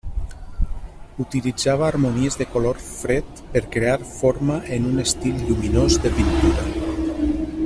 [1.25, 6.71] Utilitzava harmonies de color fred per crear forma en un estil lluminós de pintura.